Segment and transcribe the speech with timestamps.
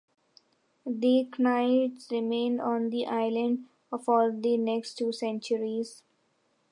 [0.83, 3.65] The Knights remained on the Island
[4.03, 6.01] for the next two centuries.